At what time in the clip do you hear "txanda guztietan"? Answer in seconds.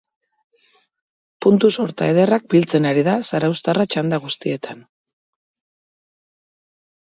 3.95-4.85